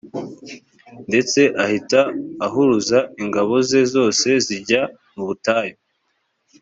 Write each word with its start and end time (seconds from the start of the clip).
ndetse 1.09 1.39
ahita 1.63 1.99
ahuruza 2.45 2.99
ingabo 3.21 3.53
ze 3.69 3.81
zose 3.93 4.27
zijya 4.45 4.81
mu 5.15 5.23
butayu. 5.27 5.75